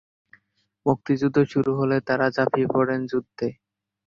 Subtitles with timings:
[0.85, 3.47] মুক্তিযুদ্ধ শুরু হলে তারা ঝাঁপিয়ে পড়েন যুদ্ধে।